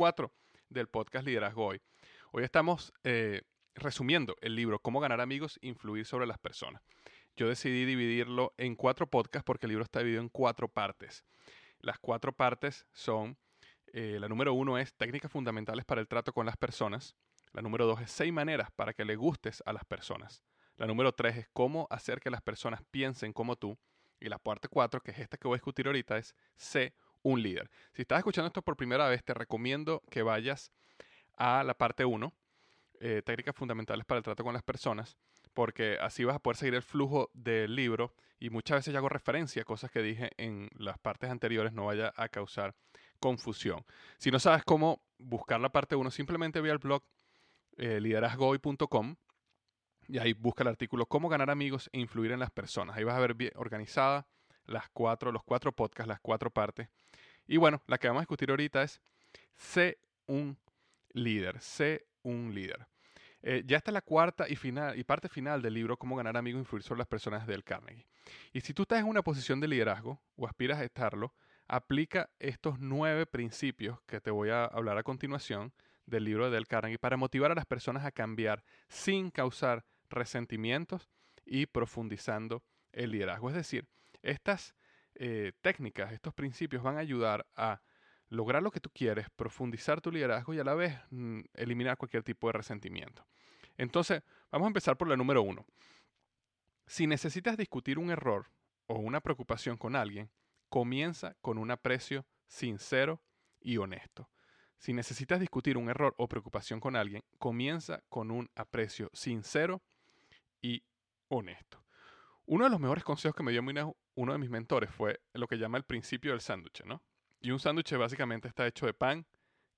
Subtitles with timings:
[0.00, 0.32] 4
[0.70, 1.82] del podcast Liderazgo Hoy.
[2.32, 3.42] Hoy estamos eh,
[3.74, 6.80] resumiendo el libro Cómo ganar amigos e influir sobre las personas.
[7.36, 11.22] Yo decidí dividirlo en cuatro podcasts porque el libro está dividido en cuatro partes.
[11.80, 13.36] Las cuatro partes son,
[13.92, 17.14] eh, la número uno es técnicas fundamentales para el trato con las personas.
[17.52, 20.42] La número dos es seis maneras para que le gustes a las personas.
[20.78, 23.78] La número tres es cómo hacer que las personas piensen como tú.
[24.18, 27.42] Y la parte cuatro, que es esta que voy a discutir ahorita, es sé un
[27.42, 27.70] líder.
[27.92, 30.72] Si estás escuchando esto por primera vez, te recomiendo que vayas
[31.36, 32.32] a la parte 1,
[33.00, 35.16] eh, técnicas fundamentales para el trato con las personas,
[35.54, 39.62] porque así vas a poder seguir el flujo del libro y muchas veces hago referencia
[39.62, 42.74] a cosas que dije en las partes anteriores, no vaya a causar
[43.18, 43.84] confusión.
[44.18, 47.02] Si no sabes cómo buscar la parte 1, simplemente ve al blog
[47.76, 49.16] eh, liderazgohoy.com
[50.08, 52.96] y ahí busca el artículo Cómo ganar amigos e influir en las personas.
[52.96, 54.26] Ahí vas a ver bien organizada
[54.64, 56.88] las cuatro, los cuatro podcasts, las cuatro partes.
[57.50, 59.00] Y bueno, la que vamos a discutir ahorita es
[59.56, 60.56] sé un
[61.12, 62.86] líder, sé un líder.
[63.42, 66.58] Eh, ya está la cuarta y, final, y parte final del libro Cómo ganar amigos
[66.58, 68.06] e influir sobre las personas del Carnegie.
[68.52, 71.34] Y si tú estás en una posición de liderazgo o aspiras a estarlo,
[71.66, 75.72] aplica estos nueve principios que te voy a hablar a continuación
[76.06, 81.10] del libro de Del Carnegie para motivar a las personas a cambiar sin causar resentimientos
[81.44, 82.62] y profundizando
[82.92, 83.48] el liderazgo.
[83.48, 83.88] Es decir,
[84.22, 84.76] estas
[85.22, 87.82] eh, técnicas, estos principios van a ayudar a
[88.30, 92.22] lograr lo que tú quieres, profundizar tu liderazgo y a la vez mm, eliminar cualquier
[92.22, 93.26] tipo de resentimiento.
[93.76, 95.66] Entonces, vamos a empezar por la número uno.
[96.86, 98.50] Si necesitas discutir un error
[98.86, 100.30] o una preocupación con alguien,
[100.70, 103.20] comienza con un aprecio sincero
[103.60, 104.30] y honesto.
[104.78, 109.82] Si necesitas discutir un error o preocupación con alguien, comienza con un aprecio sincero
[110.62, 110.82] y
[111.28, 111.84] honesto.
[112.46, 113.62] Uno de los mejores consejos que me dio
[114.14, 117.02] uno de mis mentores fue lo que llama el principio del sándwich, ¿no?
[117.40, 119.26] Y un sándwich básicamente está hecho de pan,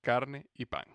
[0.01, 0.85] carne y pan.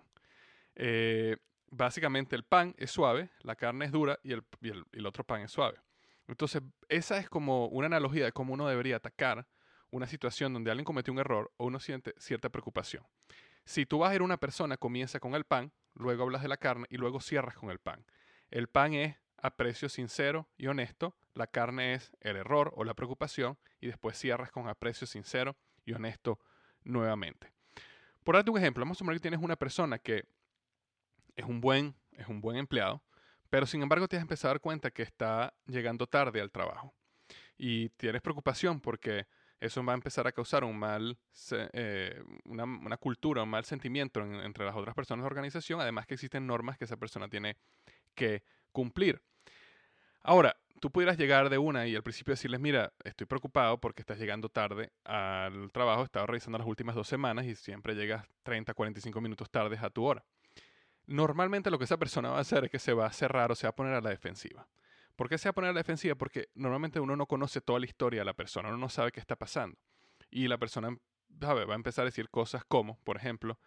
[0.75, 1.37] Eh,
[1.71, 4.43] básicamente el pan es suave, la carne es dura y el,
[4.91, 5.79] el, otro pan es suave.
[6.27, 9.47] Entonces, esa es como una analogía de cómo uno debería atacar
[9.89, 13.03] una situación donde alguien cometió un error o uno siente cierta preocupación.
[13.65, 16.47] Si tú vas a ir a una persona, comienza con el pan, luego hablas de
[16.47, 18.05] la carne y luego cierras con el pan.
[18.51, 23.57] El pan es aprecio sincero y honesto, la carne es el error o la preocupación
[23.79, 25.55] y después cierras con aprecio sincero
[25.85, 26.39] y honesto
[26.83, 27.51] nuevamente.
[28.23, 30.25] Por darte un ejemplo, vamos a suponer que tienes una persona que
[31.35, 33.01] es un buen, es un buen empleado,
[33.49, 36.93] pero sin embargo te has empezado a dar cuenta que está llegando tarde al trabajo.
[37.57, 39.27] y tienes preocupación porque
[39.59, 41.17] eso va a empezar a causar un mal,
[41.51, 46.13] eh, una, cultura, un mal sentimiento entre las otras personas de la organización, además que
[46.13, 47.57] existen normas que esa persona tiene
[48.15, 49.21] que cumplir.
[50.21, 54.19] Ahora, tú pudieras llegar de una y al principio decirles, mira, estoy preocupado porque estás
[54.19, 58.73] llegando tarde al trabajo, he estado revisando las últimas dos semanas y siempre llegas 30,
[58.73, 60.23] 45 minutos tarde a tu hora.
[61.05, 63.55] Normalmente lo que esa persona va a hacer es que se va a cerrar o
[63.55, 64.67] se va a poner a la defensiva.
[65.15, 66.15] ¿Por qué se va a poner a la defensiva?
[66.15, 69.19] Porque normalmente uno no conoce toda la historia de la persona, uno no sabe qué
[69.19, 69.77] está pasando.
[70.29, 70.95] Y la persona
[71.43, 73.59] va a empezar a decir cosas como, por ejemplo,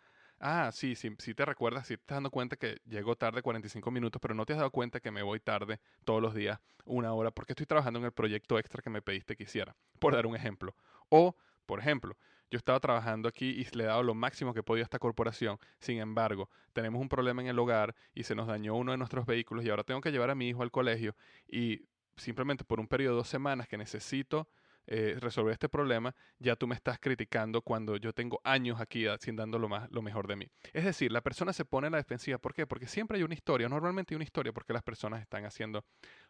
[0.45, 3.93] Ah, sí, sí, sí te recuerdas, sí te estás dando cuenta que llego tarde 45
[3.93, 7.13] minutos, pero no te has dado cuenta que me voy tarde todos los días una
[7.13, 10.27] hora porque estoy trabajando en el proyecto extra que me pediste que hiciera, por dar
[10.27, 10.75] un ejemplo.
[11.11, 12.17] O, por ejemplo,
[12.51, 15.59] yo estaba trabajando aquí y le he dado lo máximo que podía a esta corporación.
[15.79, 19.25] Sin embargo, tenemos un problema en el hogar y se nos dañó uno de nuestros
[19.27, 21.15] vehículos y ahora tengo que llevar a mi hijo al colegio
[21.47, 21.87] y
[22.17, 24.49] simplemente por un periodo de dos semanas que necesito
[24.87, 29.37] eh, resolver este problema, ya tú me estás criticando cuando yo tengo años aquí sin
[29.37, 30.49] dando lo, más, lo mejor de mí.
[30.73, 32.39] Es decir, la persona se pone en la defensiva.
[32.39, 32.67] ¿Por qué?
[32.67, 35.85] Porque siempre hay una historia, normalmente hay una historia porque las personas están haciendo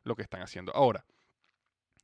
[0.04, 0.72] lo que están haciendo.
[0.74, 1.04] Ahora,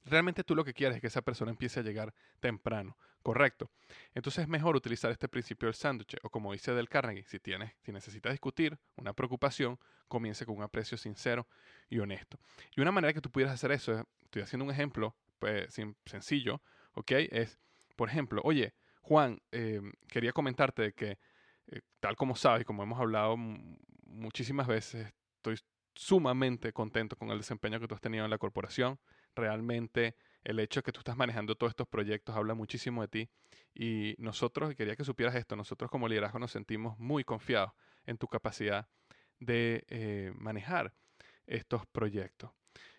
[0.05, 3.71] realmente tú lo que quieres es que esa persona empiece a llegar temprano, ¿correcto?
[4.15, 7.73] Entonces es mejor utilizar este principio del sándwich, o como dice Del Carnegie, si, tienes,
[7.83, 9.79] si necesitas discutir una preocupación,
[10.09, 11.47] comience con un aprecio sincero
[11.91, 12.39] y honesto.
[12.75, 15.75] Y una manera que tú pudieras hacer eso, estoy haciendo un ejemplo pues,
[16.07, 16.63] sencillo,
[16.95, 17.13] ¿ok?
[17.31, 17.59] Es,
[17.97, 21.19] por ejemplo, oye, Juan, em, quería comentarte que,
[21.67, 23.37] eh, tal como sabes, como hemos hablado
[24.07, 25.57] muchísimas veces, estoy
[25.95, 29.01] sumamente contento con el desempeño que tú has tenido en la corporación.
[29.35, 33.31] Realmente el hecho de que tú estás manejando todos estos proyectos habla muchísimo de ti.
[33.75, 37.73] Y nosotros, quería que supieras esto, nosotros como liderazgo nos sentimos muy confiados
[38.07, 38.89] en tu capacidad
[39.41, 40.93] de eh, manejar
[41.47, 42.51] estos proyectos.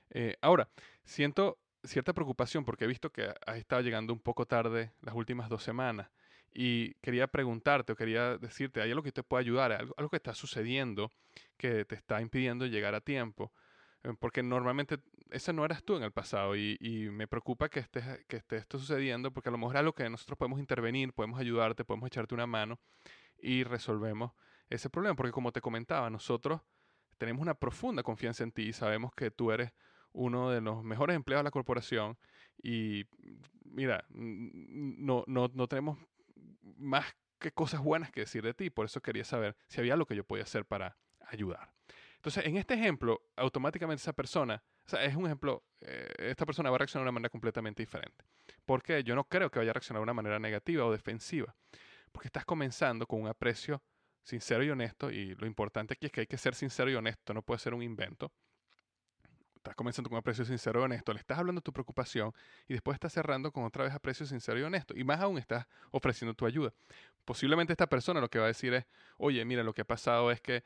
[0.09, 0.69] Eh, ahora,
[1.03, 5.49] siento cierta preocupación porque he visto que has estado llegando un poco tarde las últimas
[5.49, 6.09] dos semanas
[6.51, 9.71] y quería preguntarte o quería decirte, ¿hay algo que te pueda ayudar?
[9.71, 11.11] ¿Algo, algo que está sucediendo
[11.57, 13.53] que te está impidiendo llegar a tiempo?
[14.03, 14.99] Eh, porque normalmente
[15.29, 18.57] ese no eras tú en el pasado y, y me preocupa que esté, que esté
[18.57, 22.07] esto sucediendo porque a lo mejor es algo que nosotros podemos intervenir, podemos ayudarte, podemos
[22.07, 22.79] echarte una mano
[23.37, 24.31] y resolvemos
[24.69, 25.15] ese problema.
[25.15, 26.61] Porque como te comentaba, nosotros
[27.17, 29.71] tenemos una profunda confianza en ti y sabemos que tú eres
[30.13, 32.17] uno de los mejores empleados de la corporación
[32.61, 33.06] y
[33.63, 35.97] mira, no, no, no tenemos
[36.77, 37.06] más
[37.39, 40.15] que cosas buenas que decir de ti, por eso quería saber si había algo que
[40.15, 41.71] yo podía hacer para ayudar.
[42.15, 46.69] Entonces, en este ejemplo, automáticamente esa persona, o sea, es un ejemplo, eh, esta persona
[46.69, 48.25] va a reaccionar de una manera completamente diferente.
[48.65, 51.56] Porque yo no creo que vaya a reaccionar de una manera negativa o defensiva,
[52.11, 53.81] porque estás comenzando con un aprecio
[54.21, 57.33] sincero y honesto, y lo importante aquí es que hay que ser sincero y honesto,
[57.33, 58.33] no puede ser un invento
[59.59, 62.33] estás comenzando con un aprecio sincero y honesto, le estás hablando tu preocupación
[62.67, 64.94] y después estás cerrando con otra vez aprecio sincero y honesto.
[64.97, 66.73] Y más aún estás ofreciendo tu ayuda.
[67.25, 68.85] Posiblemente esta persona lo que va a decir es,
[69.17, 70.63] oye, mira, lo que ha pasado es que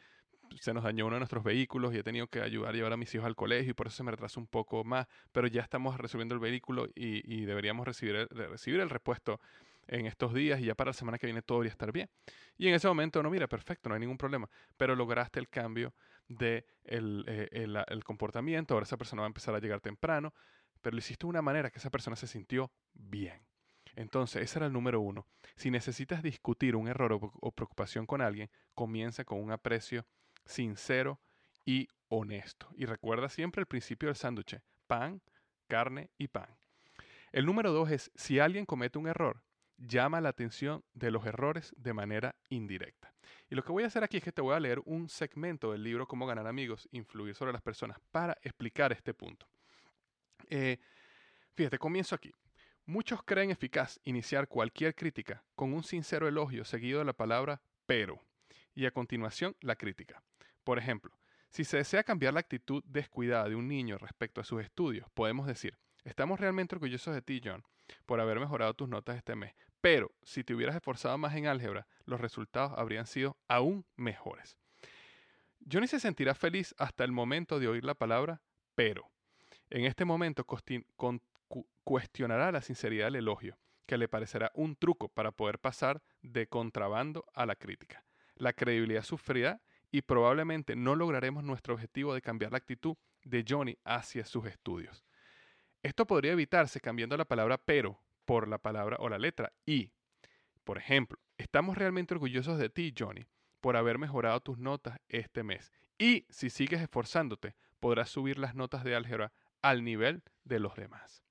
[0.60, 2.98] se nos dañó uno de nuestros vehículos y he tenido que ayudar a llevar a
[2.98, 5.62] mis hijos al colegio y por eso se me retrasa un poco más, pero ya
[5.62, 9.40] estamos resolviendo el vehículo y, deberíamos recibir el, recibir el repuesto
[9.88, 12.10] en estos días y ya para la semana que viene todo debería estar bien.
[12.58, 14.48] Y en ese momento, no, mira, perfecto, no hay ningún problema,
[14.78, 15.94] pero lograste el cambio
[16.28, 20.34] de eh, el, comportamiento, ahora esa persona va a empezar a llegar temprano,
[20.82, 23.46] pero lo hiciste de una manera que esa persona se sintió bien.
[23.96, 25.28] Entonces, ese era el número uno.
[25.56, 30.06] Si necesitas discutir un error o, preocupación con alguien, comienza con un aprecio
[30.46, 31.22] sincero
[31.64, 32.70] y honesto.
[32.76, 35.22] Y recuerda siempre el principio del sándwich, pan,
[35.68, 36.58] carne y pan.
[37.32, 39.44] El número dos es, si alguien comete un error,
[39.88, 43.14] llama la atención de los errores de manera indirecta.
[43.50, 45.72] Y lo que voy a hacer aquí es que te voy a leer un segmento
[45.72, 49.48] del libro Cómo ganar amigos, influir sobre las personas, para explicar este punto.
[50.50, 50.80] Eh,
[51.54, 52.32] fíjate, comienzo aquí.
[52.86, 58.20] Muchos creen eficaz iniciar cualquier crítica con un sincero elogio seguido de la palabra pero
[58.76, 60.22] y a continuación la crítica.
[60.64, 61.12] Por ejemplo,
[61.50, 65.46] si se desea cambiar la actitud descuidada de un niño respecto a sus estudios, podemos
[65.46, 67.64] decir, estamos realmente orgullosos de ti, John,
[68.06, 69.54] por haber mejorado tus notas este mes.
[69.84, 74.56] Pero si te hubieras esforzado más en álgebra, los resultados habrían sido aún mejores.
[75.70, 78.42] Johnny se sentirá feliz hasta el momento de oír la palabra
[78.76, 79.12] pero.
[79.70, 80.48] En este momento
[81.84, 87.26] cuestionará la sinceridad del elogio, que le parecerá un truco para poder pasar de contrabando
[87.34, 88.06] a la crítica.
[88.36, 89.62] La credibilidad sufrirá
[89.92, 95.04] y probablemente no lograremos nuestro objetivo de cambiar la actitud de Johnny hacia sus estudios.
[95.82, 99.92] Esto podría evitarse cambiando la palabra pero por la palabra o la letra y.
[100.64, 103.26] Por ejemplo, estamos realmente orgullosos de ti, Johnny,
[103.62, 105.72] por haber mejorado tus notas este mes.
[105.98, 111.24] Y si sigues esforzándote, podrás subir las notas de álgebra al nivel de los demás.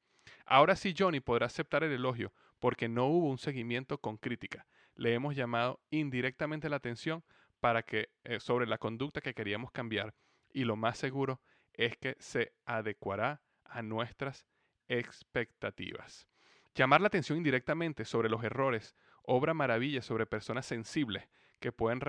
[0.47, 4.67] Ahora sí Johnny podrá aceptar el elogio porque no hubo un seguimiento con crítica.
[4.95, 7.25] Le hemos llamado indirectamente la atención
[7.61, 10.15] para que eh, sobre la conducta que queríamos cambiar
[10.53, 11.41] y lo más seguro
[11.73, 14.47] es que se adecuará a nuestras
[14.89, 16.29] expectativas.
[16.75, 21.29] Llamar la atención indirectamente sobre los errores obra maravilla sobre personas sensibles
[21.61, 22.01] que pueden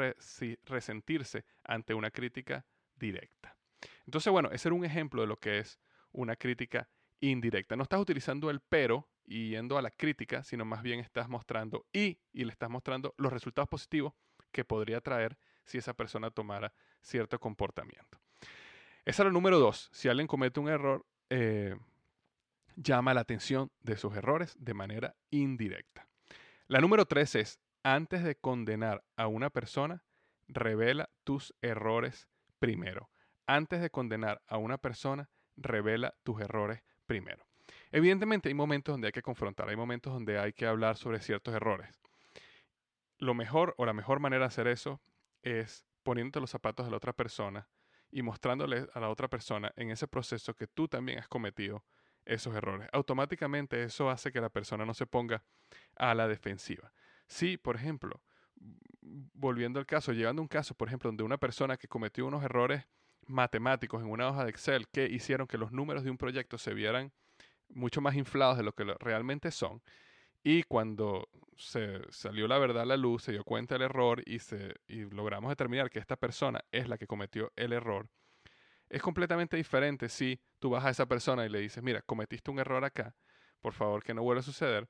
[0.66, 2.66] resentirse ante una crítica
[2.96, 3.56] directa.
[4.06, 5.80] Entonces, bueno, ese era un ejemplo de lo que es
[6.12, 6.90] una crítica
[7.20, 7.76] indirecta.
[7.76, 11.86] No estás utilizando el pero y yendo a la crítica, sino más bien estás mostrando
[11.94, 14.14] y, y le estás mostrando los resultados positivos
[14.52, 18.20] que podría traer si esa persona tomara cierto comportamiento.
[19.06, 19.90] Esa era el número dos.
[19.92, 21.76] Si alguien comete un error, eh,
[22.76, 26.08] llama la atención de sus errores de manera indirecta.
[26.68, 30.04] La número tres es, antes de condenar a una persona,
[30.48, 32.28] revela tus errores
[32.60, 33.10] primero.
[33.46, 37.46] Antes de condenar a una persona, revela tus errores primero.
[37.92, 41.54] Evidentemente hay momentos donde hay que confrontar, hay momentos donde hay que hablar sobre ciertos
[41.54, 42.00] errores.
[43.18, 45.02] Lo mejor o la mejor manera de hacer eso
[45.42, 47.68] es poniendo los zapatos de la otra persona
[48.12, 51.84] y mostrándole a la otra persona en ese proceso que tú también has cometido
[52.26, 52.90] esos errores.
[52.92, 55.44] Automáticamente eso hace que la persona no se ponga
[55.96, 56.94] a la defensiva.
[57.28, 58.22] Si, por ejemplo,
[59.02, 62.44] volviendo al caso, llegando a un caso, por ejemplo, donde una persona que cometió unos
[62.44, 62.86] errores
[63.26, 66.74] matemáticos en una hoja de Excel que hicieron que los números de un proyecto se
[66.74, 67.12] vieran
[67.70, 69.82] mucho más inflados de lo que realmente son,
[70.44, 74.40] y cuando se salió la verdad a la luz, se dio cuenta del error y,
[74.40, 78.10] se, y logramos determinar que esta persona es la que cometió el error,
[78.94, 82.60] es completamente diferente si tú vas a esa persona y le dices, mira, cometiste un
[82.60, 83.16] error acá,
[83.60, 84.88] por favor que no vuelva a suceder,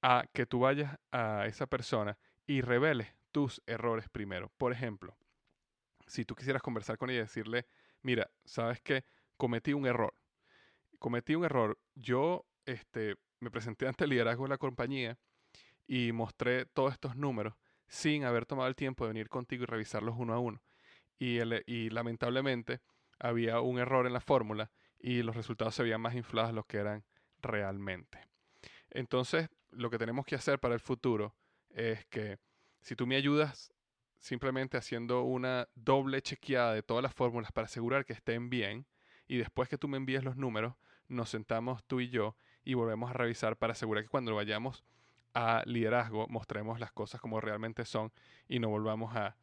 [0.00, 4.50] a que tú vayas a esa persona y reveles tus errores primero.
[4.56, 5.18] Por ejemplo,
[6.06, 7.66] si tú quisieras conversar con ella y decirle,
[8.00, 9.04] mira, sabes que
[9.36, 10.14] cometí un error.
[10.98, 11.78] Cometí un error.
[11.94, 15.18] Yo este, me presenté ante el liderazgo de la compañía
[15.86, 17.52] y mostré todos estos números
[17.88, 20.62] sin haber tomado el tiempo de venir contigo y revisarlos uno a uno.
[21.18, 22.80] Y, y lamentablemente
[23.24, 26.64] había un error en la fórmula y los resultados se veían más inflados de lo
[26.64, 27.04] que eran
[27.40, 28.18] realmente.
[28.90, 31.34] Entonces, lo que tenemos que hacer para el futuro
[31.70, 32.38] es que
[32.80, 33.72] si tú me ayudas
[34.18, 38.86] simplemente haciendo una doble chequeada de todas las fórmulas para asegurar que estén bien
[39.26, 40.74] y después que tú me envíes los números,
[41.08, 44.84] nos sentamos tú y yo y volvemos a revisar para asegurar que cuando vayamos
[45.34, 48.12] a liderazgo mostremos las cosas como realmente son
[48.48, 49.36] y no volvamos a,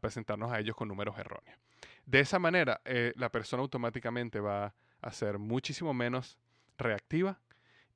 [0.00, 1.58] presentarnos a ellos con números erróneos.
[2.06, 6.38] De esa manera, eh, la persona automáticamente va a ser muchísimo menos
[6.78, 7.40] reactiva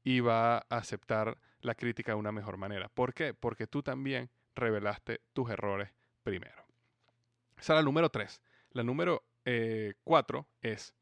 [0.04, 2.88] y va a aceptar la crítica de una mejor manera.
[2.88, 3.34] ¿Por qué?
[3.34, 5.90] Porque tú también revelaste tus errores
[6.22, 6.64] primero.
[7.58, 8.40] Esa es la número tres.
[8.70, 10.94] La número eh, cuatro es,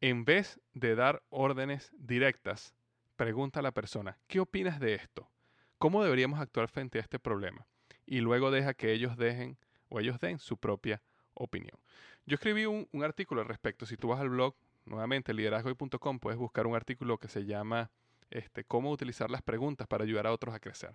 [0.00, 2.74] en vez de dar órdenes directas,
[3.16, 5.30] pregunta a la persona, ¿qué opinas de esto?
[5.78, 7.66] ¿Cómo deberíamos actuar frente a este problema?
[8.06, 9.58] Y luego deja que ellos dejen
[9.88, 11.02] o ellos den su propia
[11.34, 11.78] opinión.
[12.26, 13.84] Yo escribí un, artículo al respecto.
[13.84, 14.54] Si tú vas al blog,
[14.86, 17.90] nuevamente, liderazgoy.com, puedes buscar un artículo que se llama
[18.30, 20.94] este, Cómo utilizar las preguntas para ayudar a otros a crecer.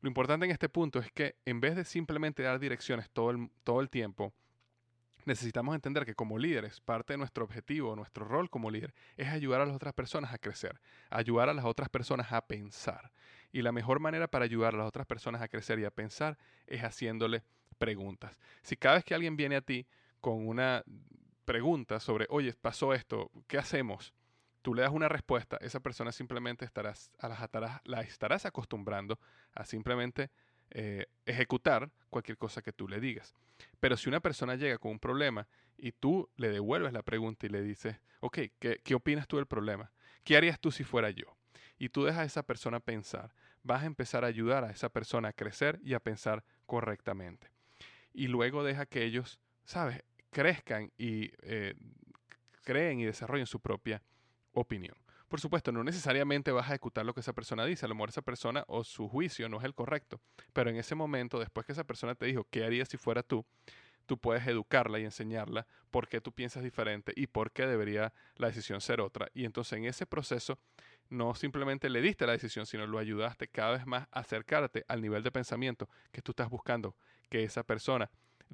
[0.00, 3.50] Lo importante en este punto es que en vez de simplemente dar direcciones todo el,
[3.64, 4.32] todo el tiempo,
[5.24, 9.60] necesitamos entender que como líderes, parte de nuestro objetivo, nuestro rol como líder, es ayudar
[9.60, 13.10] a las otras personas a crecer, ayudar a las otras personas a pensar.
[13.52, 16.38] Y la mejor manera para ayudar a las otras personas a crecer y a pensar
[16.68, 17.42] es haciéndole
[17.78, 18.36] preguntas.
[18.62, 19.86] Si cada vez que alguien viene a ti
[20.22, 20.82] con una
[21.44, 24.14] pregunta sobre, oye, pasó esto, ¿qué hacemos?
[24.62, 29.18] tú le das una respuesta, esa persona simplemente estarás, a las la estarás acostumbrando
[29.54, 30.30] a simplemente
[30.70, 33.34] eh, ejecutar cualquier cosa que tú le digas.
[33.80, 37.50] Pero si una persona llega con un problema y tú le devuelves la pregunta y
[37.50, 39.90] le dices, ok, ¿qué, qué opinas tú del problema?
[40.24, 41.36] ¿Qué harías tú si fuera yo?
[41.78, 45.28] Y tú dejas a esa persona pensar, vas a empezar a ayudar a esa persona
[45.28, 47.50] a crecer y a pensar correctamente.
[48.14, 51.74] Y luego deja que ellos, ¿sabes?, crezcan y eh,
[52.64, 54.02] creen y desarrollen su propia
[54.52, 54.96] opinión.
[55.28, 58.10] Por supuesto, no necesariamente vas a ejecutar lo que esa persona dice, a lo mejor
[58.10, 60.20] esa persona o su juicio no es el correcto,
[60.52, 63.46] pero en ese momento, después que esa persona te dijo qué harías si fuera tú,
[64.04, 68.48] tú puedes educarla y enseñarla por qué tú piensas diferente y por qué debería la
[68.48, 69.28] decisión ser otra.
[69.32, 70.58] Y entonces en ese proceso
[71.08, 75.00] no simplemente le diste la decisión, sino lo ayudaste cada vez más a acercarte al
[75.00, 76.94] nivel de pensamiento que tú estás buscando
[77.30, 78.10] que esa persona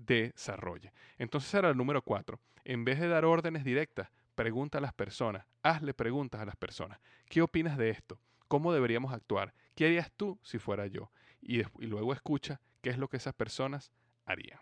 [0.06, 0.92] desarrolle.
[1.18, 2.40] Entonces era el número cuatro.
[2.64, 7.00] En vez de dar órdenes directas, pregunta a las personas, hazle preguntas a las personas.
[7.28, 8.20] ¿Qué opinas de esto?
[8.46, 9.52] ¿Cómo deberíamos actuar?
[9.74, 11.10] ¿Qué harías tú si fuera yo?
[11.40, 13.92] Y, luego escucha qué es lo que esas personas
[14.24, 14.60] harían.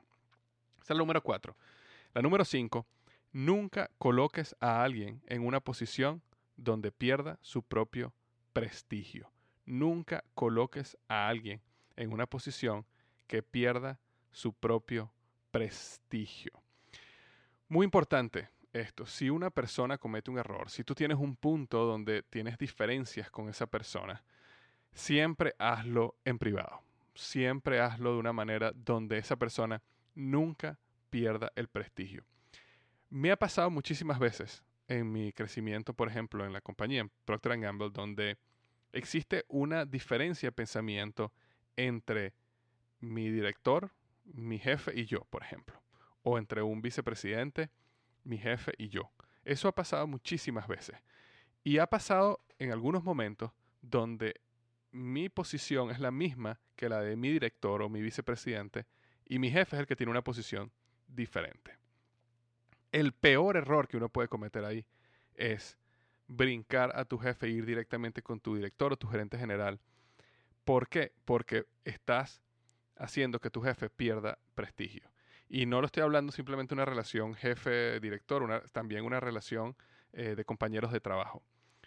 [0.77, 1.57] Esa es la número cuatro.
[2.15, 2.87] La número cinco,
[3.33, 6.23] nunca coloques a alguien en una posición
[6.57, 8.15] donde pierda su propio
[8.53, 9.31] prestigio.
[9.67, 11.61] Nunca coloques a alguien
[11.97, 12.87] en una posición
[13.27, 14.01] que pierda
[14.31, 15.13] su propio
[15.51, 16.53] prestigio.
[17.69, 22.23] Muy importante esto, si una persona comete un error, si tú tienes un punto donde
[22.23, 24.23] tienes diferencias con esa persona,
[24.93, 26.83] siempre hazlo en privado.
[27.15, 29.83] Siempre hazlo de una manera donde esa persona
[30.15, 32.25] nunca pierda el prestigio.
[33.09, 37.59] Me ha pasado muchísimas veces en mi crecimiento, por ejemplo, en la compañía, en Procter
[37.59, 38.37] Gamble, donde
[38.93, 41.33] existe una diferencia de pensamiento
[41.77, 42.35] entre
[43.01, 43.93] mi director,
[44.33, 45.81] mi jefe y yo, por ejemplo,
[46.23, 47.71] o entre un vicepresidente,
[48.25, 49.11] mi jefe y yo.
[49.45, 50.97] Eso ha pasado muchísimas veces.
[51.63, 54.41] Y ha pasado en algunos momentos donde
[54.91, 58.87] mi posición es la misma que la de mi director o mi vicepresidente
[59.25, 60.73] y mi jefe es el que tiene una posición
[61.07, 61.77] diferente.
[62.93, 64.87] El peor error que uno puede cometer ahí
[65.35, 65.77] es
[66.29, 69.81] brincar a tu jefe e ir directamente con tu director o tu gerente general.
[70.65, 71.13] ¿Por qué?
[71.25, 72.43] Porque estás
[72.97, 75.11] haciendo que tu jefe pierda prestigio.
[75.49, 79.77] Y no lo estoy hablando simplemente de una relación jefe-director, también una relación
[80.13, 81.43] eh, de compañeros de trabajo.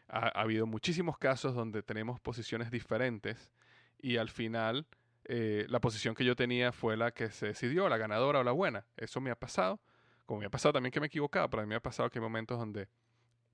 [0.07, 3.51] Ha, habido muchísimos casos donde tenemos posiciones diferentes
[4.01, 4.87] y al final
[5.25, 8.51] eh, la posición que yo tenía fue la que se decidió, la ganadora o la
[8.51, 8.85] buena.
[8.95, 9.79] Eso me ha pasado,
[10.25, 12.09] como me ha pasado también que me he equivocado, pero a mí me ha pasado
[12.09, 12.87] que hay momentos donde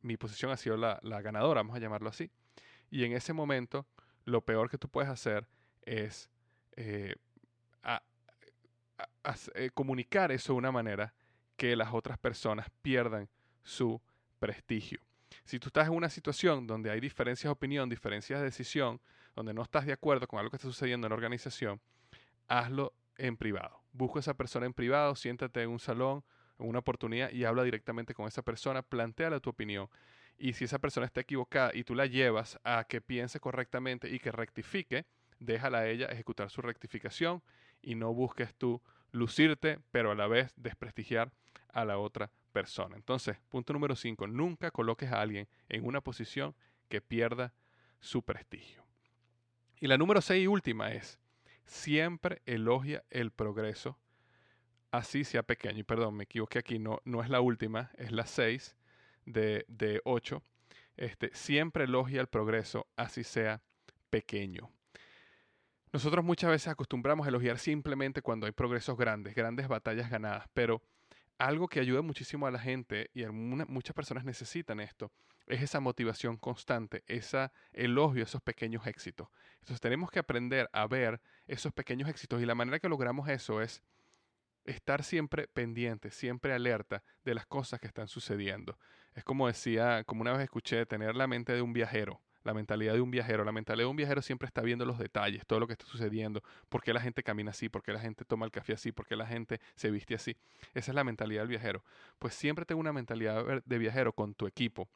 [0.02, 2.30] mi posición ha sido la, ganadora, vamos a llamarlo así.
[2.92, 3.88] Y en ese momento,
[4.24, 5.48] lo peor que tú puedes hacer
[5.82, 6.30] es
[6.76, 7.16] eh,
[9.56, 11.14] eh, comunicar eso de una manera
[11.58, 13.30] que las otras personas pierdan
[13.64, 14.02] su
[14.40, 15.00] prestigio.
[15.44, 19.02] Si tú estás en una situación donde hay diferencias de opinión, diferencias de decisión,
[19.36, 21.82] donde no estás de acuerdo con algo que está sucediendo en la organización,
[22.48, 23.82] hazlo en privado.
[23.92, 26.24] Busca a esa persona en privado, siéntate en un salón,
[26.60, 29.90] en una oportunidad y habla directamente con esa persona, planteale tu opinión.
[30.38, 34.20] Y si esa persona está equivocada y tú la llevas a que piense correctamente y
[34.20, 35.06] que rectifique,
[35.40, 37.42] déjala a ella ejecutar su rectificación
[37.82, 41.32] y no busques tú lucirte, pero a la vez desprestigiar
[41.70, 42.96] a la otra persona.
[42.96, 46.56] Entonces, punto número 5, nunca coloques a alguien en una posición
[46.88, 47.54] que pierda
[48.00, 48.86] su prestigio.
[49.80, 51.20] Y la número 6 y última es,
[51.66, 54.00] siempre elogia el progreso,
[54.92, 55.80] así sea pequeño.
[55.80, 58.76] Y perdón, me equivoqué aquí, no, no es la última, es la 6
[59.26, 60.42] de, de 8.
[60.98, 63.62] Este, siempre elogia el progreso, así sea
[64.10, 64.72] pequeño.
[65.96, 70.82] Nosotros muchas veces acostumbramos a elogiar simplemente cuando hay progresos grandes, grandes batallas ganadas, pero
[71.38, 75.14] algo que ayuda muchísimo a la gente y muchas personas necesitan esto
[75.48, 79.30] es esa motivación constante, ese elogio esos pequeños éxitos.
[79.54, 83.62] Entonces tenemos que aprender a ver esos pequeños éxitos y la manera que logramos eso
[83.62, 83.82] es
[84.66, 88.78] estar siempre pendiente, siempre alerta de las cosas que están sucediendo.
[89.14, 92.94] Es como decía, como una vez escuché, tener la mente de un viajero la mentalidad
[92.94, 93.44] de un viajero.
[93.44, 96.42] La mentalidad de un viajero siempre está viendo los detalles, todo lo que está sucediendo,
[96.70, 99.08] por qué la gente camina así, por qué la gente toma el café así, por
[99.08, 100.38] qué la gente se viste así.
[100.74, 101.84] Esa es la mentalidad del viajero.
[102.20, 104.88] Pues siempre tengo una mentalidad de viajero con tu equipo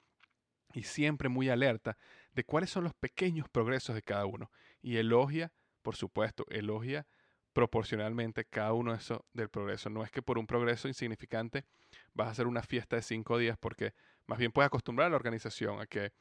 [0.74, 1.98] y siempre muy alerta
[2.34, 4.52] de cuáles son los pequeños progresos de cada uno.
[4.84, 7.08] Y elogia, por supuesto, elogia
[7.52, 9.90] proporcionalmente cada uno de esos del progreso.
[9.90, 11.66] No es que por un progreso insignificante
[12.14, 13.96] vas a hacer una fiesta de cinco días, porque
[14.28, 16.12] más bien puedes acostumbrar a la organización a que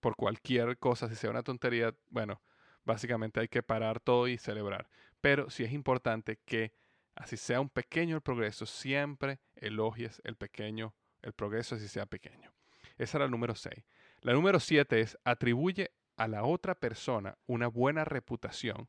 [0.00, 2.42] por cualquier cosa, si sea una tontería, bueno,
[2.84, 4.88] básicamente hay que parar todo y celebrar.
[5.20, 6.72] Pero sí es importante que,
[7.14, 12.52] así sea un pequeño el progreso, siempre elogies el pequeño, el progreso, así sea pequeño.
[12.96, 13.84] Esa era la número 6.
[14.22, 18.88] La número 7 es atribuye a la otra persona una buena reputación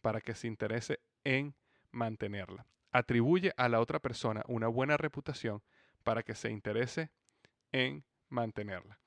[0.00, 1.54] para que se interese en
[1.92, 2.66] mantenerla.
[2.90, 5.62] Atribuye a la otra persona una buena reputación
[6.02, 7.10] para que se interese
[7.70, 9.01] en mantenerla.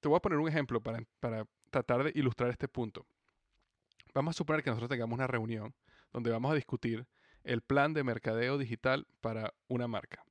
[0.00, 1.04] Te voy a poner un ejemplo para,
[1.70, 3.06] tratar de ilustrar este punto.
[4.14, 5.74] Vamos a suponer que nosotros tengamos una reunión
[6.12, 7.06] donde vamos a discutir
[7.44, 10.24] el plan de mercadeo digital para una marca.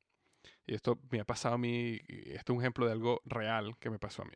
[0.66, 3.90] Y esto me ha pasado a mí, esto es un ejemplo de algo real que
[3.90, 4.36] me pasó a mí.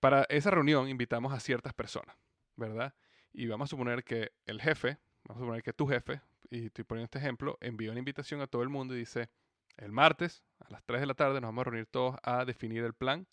[0.00, 2.16] Para esa reunión invitamos a ciertas personas,
[2.56, 2.94] ¿verdad?
[3.32, 6.84] Y vamos a suponer que el jefe, vamos a suponer que tu jefe, y estoy
[6.84, 9.28] poniendo este ejemplo, envió una invitación a todo el mundo y dice,
[9.76, 12.84] el martes a las 3 de la tarde nos vamos a reunir todos a definir
[12.84, 13.26] el plan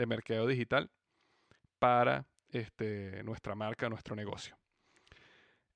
[0.00, 0.90] de mercado digital
[1.78, 4.56] para este, nuestra marca, nuestro negocio.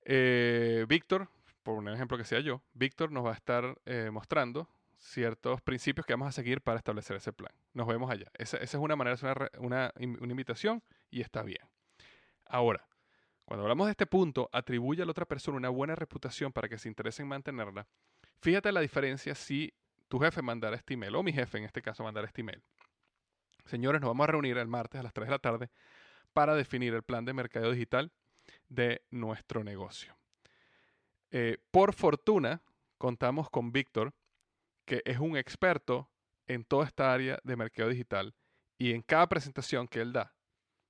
[0.03, 1.29] Eh, Víctor,
[1.63, 6.07] por un ejemplo que sea yo, Víctor nos va a estar eh, mostrando ciertos principios
[6.07, 7.53] que vamos a seguir para establecer ese plan.
[7.75, 8.31] Nos vemos allá.
[8.33, 11.61] Esa, es una manera, es una, una, una, invitación y está bien.
[12.47, 12.87] Ahora,
[13.45, 16.79] cuando hablamos de este punto, atribuye a la otra persona una buena reputación para que
[16.79, 17.87] se interese en mantenerla.
[18.41, 19.75] Fíjate la diferencia si
[20.09, 22.63] tu jefe mandara este email, o mi jefe en este caso mandara este email.
[23.67, 25.71] Señores, nos vamos a reunir el martes a las 3 de la tarde
[26.33, 28.13] para definir el plan de mercado digital
[28.69, 30.17] de nuestro negocio.
[31.31, 32.63] Eh, por fortuna,
[32.99, 34.13] contamos con Víctor,
[34.85, 36.11] que es un experto
[36.47, 38.35] en toda esta área de mercado digital
[38.77, 40.35] y en cada presentación que él da,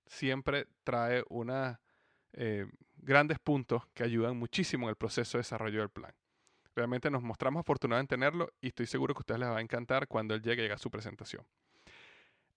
[0.06, 1.76] siempre trae unos
[2.32, 6.12] eh, grandes puntos que ayudan muchísimo en el proceso de desarrollo del plan.
[6.74, 9.62] Realmente nos mostramos afortunados en tenerlo y estoy seguro que a ustedes les va a
[9.62, 11.46] encantar cuando él llegue a su presentación.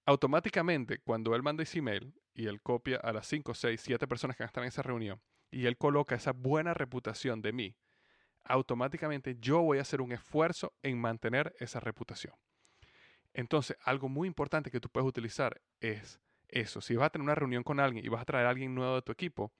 [0.07, 4.37] Automáticamente, cuando él manda ese email y él copia a las 5, 6, 7 personas
[4.37, 7.75] que van a estar en esa reunión y él coloca esa buena reputación de mí,
[8.45, 12.33] automáticamente yo voy a hacer un esfuerzo en mantener esa reputación.
[13.33, 16.79] Entonces, algo muy importante que tú puedes utilizar es eso.
[16.79, 18.95] Si vas a tener una reunión con alguien y vas a traer a alguien nuevo
[18.95, 19.51] de tu equipo,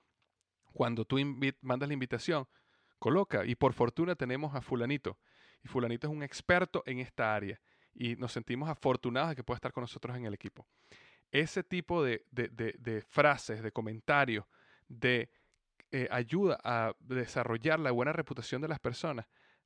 [0.72, 1.18] cuando tú
[1.60, 2.48] mandas la invitación,
[3.00, 5.20] coloca, y por fortuna tenemos a fulanito,
[5.62, 7.60] y fulanito es un experto en esta área,
[7.98, 10.68] y nos sentimos afortunados de que pueda estar con nosotros en el equipo.
[11.32, 12.24] Ese tipo de,
[13.10, 14.46] frases, de comentarios,
[14.88, 15.30] de
[15.92, 19.26] eh, ayuda a desarrollar la buena reputación de las personas,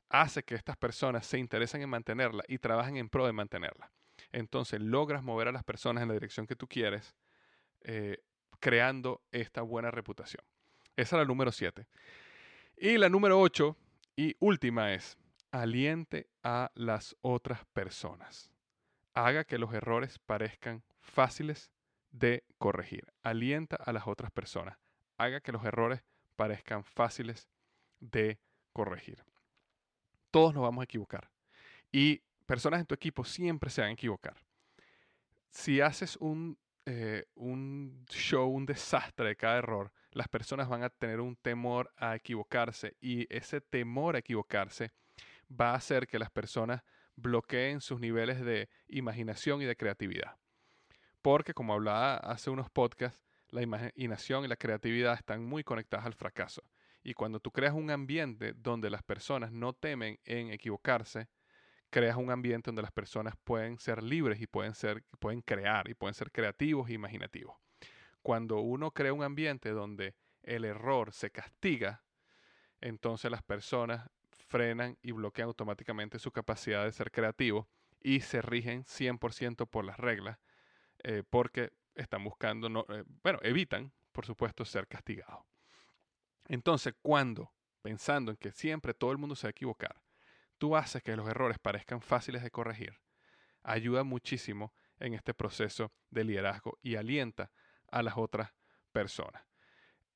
[0.10, 3.92] hace que estas personas se interesen en mantenerla y trabajen en pro de mantenerla.
[4.32, 7.16] Entonces logras mover a las personas en la dirección que tú quieres,
[7.82, 8.24] eh,
[8.60, 10.44] creando esta buena reputación.
[10.96, 11.86] Esa es la número 7.
[12.78, 13.76] Y la número 8
[14.16, 15.18] y última es,
[15.52, 18.52] aliente a las otras personas.
[19.14, 21.72] Haga que los errores parezcan fáciles
[22.12, 23.12] de corregir.
[23.24, 24.78] Alienta a las otras personas.
[25.18, 26.04] Haga que los errores
[26.36, 27.50] parezcan fáciles
[28.00, 28.40] de
[28.74, 29.24] corregir.
[30.32, 31.30] Todos nos vamos a equivocar.
[31.92, 34.38] Y personas en tu equipo siempre se van a equivocar.
[35.50, 40.90] Si haces un, eh, un show, un desastre de cada error, las personas van a
[40.90, 44.92] tener un temor a equivocarse y ese temor a equivocarse
[45.60, 46.84] va a hacer que las personas
[47.16, 50.38] bloqueen sus niveles de imaginación y de creatividad.
[51.22, 56.14] Porque como hablaba hace unos podcasts, la imaginación y la creatividad están muy conectadas al
[56.14, 56.64] fracaso.
[57.04, 61.28] Y cuando tú creas un ambiente donde las personas no temen en equivocarse,
[61.90, 65.94] creas un ambiente donde las personas pueden ser libres y pueden, ser, pueden crear y
[65.94, 67.58] pueden ser creativos e imaginativos.
[68.22, 72.04] Cuando uno crea un ambiente donde el error se castiga,
[72.80, 74.10] entonces las personas
[74.52, 77.70] frenan y bloquean automáticamente su capacidad de ser creativo
[78.02, 80.38] y se rigen 100% por las reglas
[81.04, 85.46] eh, porque están buscando, no, eh, bueno, evitan, por supuesto, ser castigados.
[86.48, 90.02] Entonces, cuando, pensando en que siempre todo el mundo se va a equivocar,
[90.58, 93.00] tú haces que los errores parezcan fáciles de corregir,
[93.64, 97.52] ayuda muchísimo en este proceso de liderazgo y alienta
[97.90, 98.52] a las otras
[98.92, 99.44] personas.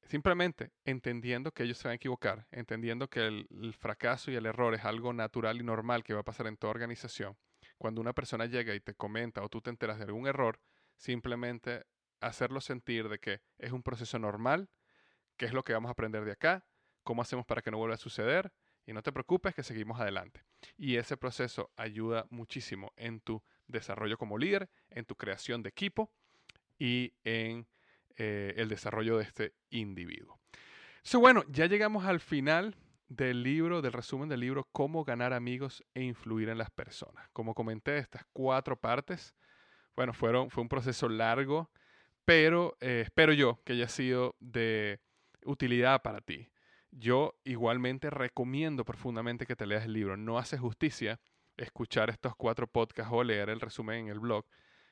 [0.05, 4.75] Simplemente entendiendo que ellos se van a equivocar, entendiendo que el, fracaso y el error
[4.75, 7.35] es algo natural y normal que va a pasar en toda organización.
[7.79, 10.59] Cuando una persona llega y te comenta o tú te enteras de algún error,
[10.95, 11.85] simplemente
[12.21, 14.69] hacerlo sentir de que es un proceso normal,
[15.37, 16.65] que es lo que vamos a aprender de acá,
[17.03, 18.53] cómo hacemos para que no vuelva a suceder
[18.85, 20.43] y no te preocupes que seguimos adelante.
[20.77, 26.11] Y ese proceso ayuda muchísimo en tu desarrollo como líder, en tu creación de equipo
[26.77, 27.67] y en
[28.17, 30.39] eh, el desarrollo de este individuo.
[31.03, 32.75] So, bueno, ya llegamos al final
[33.07, 37.29] del libro, del resumen del libro Cómo ganar amigos e influir en las personas.
[37.31, 39.35] Como comenté, estas cuatro partes,
[39.95, 41.69] bueno, fueron, fue un proceso largo,
[42.25, 44.99] pero eh, espero yo que haya sido de
[45.45, 46.49] utilidad para ti.
[46.91, 50.17] Yo igualmente recomiendo profundamente que te leas el libro.
[50.17, 51.19] No hace justicia
[51.57, 54.45] escuchar estos cuatro podcasts o leer el resumen en el blog.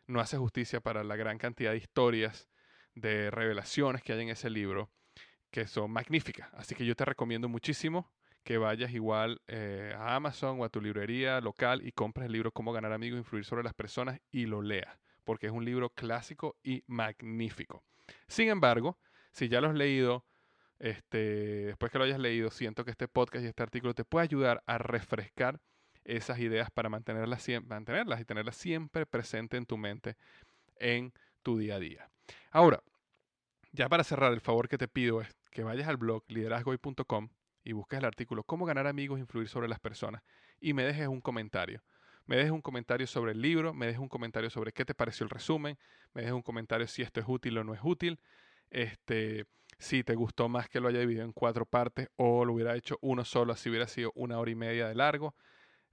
[0.05, 2.49] No hace justicia para la gran cantidad de historias
[2.95, 4.89] de revelaciones que hay en ese libro,
[5.51, 6.49] que son magníficas.
[6.53, 8.11] Así que yo te recomiendo muchísimo
[8.43, 12.51] que vayas igual eh, a Amazon o a tu librería local y compres el libro
[12.51, 15.89] Cómo ganar amigos e influir sobre las personas y lo leas, porque es un libro
[15.89, 17.83] clásico y magnífico.
[18.27, 18.97] Sin embargo,
[19.31, 20.25] si ya lo has leído,
[20.79, 24.25] este, después que lo hayas leído, siento que este podcast y este artículo te puede
[24.25, 25.61] ayudar a refrescar
[26.03, 30.17] esas ideas para mantenerlas, mantenerlas y tenerlas siempre presente en tu mente
[30.79, 32.12] en tu día a día.
[32.51, 32.81] Ahora,
[33.71, 37.29] ya para cerrar, el favor que te pido es que vayas al blog liderazgoy.com
[37.63, 40.23] y busques el artículo Cómo ganar amigos e influir sobre las personas
[40.59, 41.83] y me dejes un comentario.
[42.25, 45.25] Me dejes un comentario sobre el libro, me dejes un comentario sobre qué te pareció
[45.25, 45.77] el resumen,
[46.13, 48.19] me dejes un comentario si esto es útil o no es útil,
[48.69, 49.45] este,
[49.77, 52.97] si te gustó más que lo haya dividido en cuatro partes o lo hubiera hecho
[53.01, 55.35] uno solo, así hubiera sido una hora y media de largo.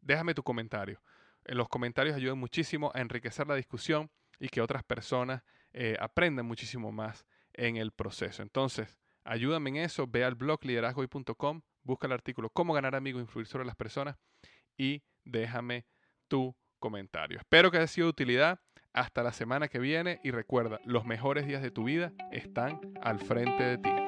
[0.01, 1.03] Déjame tu comentario.
[1.45, 6.47] En los comentarios ayudan muchísimo a enriquecer la discusión y que otras personas eh, aprendan
[6.47, 8.43] muchísimo más en el proceso.
[8.43, 13.23] Entonces, ayúdame en eso, ve al blog liderazgoy.com, busca el artículo Cómo ganar amigos e
[13.23, 14.17] influir sobre las personas
[14.77, 15.87] y déjame
[16.29, 17.39] tu comentario.
[17.39, 18.61] Espero que haya sido de utilidad.
[18.93, 23.21] Hasta la semana que viene y recuerda, los mejores días de tu vida están al
[23.21, 24.00] frente de ti.